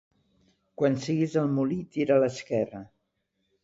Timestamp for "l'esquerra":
2.27-2.87